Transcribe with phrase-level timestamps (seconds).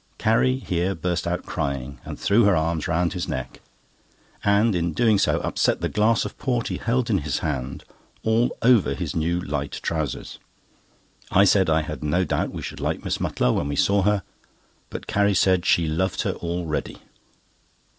[0.17, 3.61] Carrie here burst out crying, and threw her arms round his neck,
[4.43, 7.83] and in doing so, upset the glass of port he held in his hand
[8.23, 10.39] all over his new light trousers.
[11.29, 14.23] I said I had no doubt we should like Miss Mutlar when we saw her,
[14.89, 16.97] but Carrie said she loved her already.